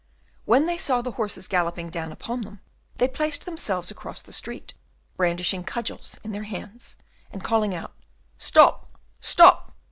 [0.45, 2.59] When they saw the horses galloping down upon them,
[2.95, 4.73] they placed themselves across the street,
[5.15, 6.97] brandishing cudgels in their hands,
[7.29, 7.93] and calling out,
[8.39, 8.97] "Stop!
[9.19, 9.73] stop!"